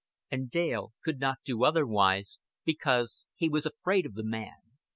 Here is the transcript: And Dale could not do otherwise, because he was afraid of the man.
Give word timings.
And 0.31 0.49
Dale 0.49 0.93
could 1.03 1.19
not 1.19 1.43
do 1.45 1.63
otherwise, 1.63 2.39
because 2.65 3.27
he 3.35 3.47
was 3.47 3.67
afraid 3.67 4.07
of 4.07 4.15
the 4.15 4.23
man. 4.25 4.63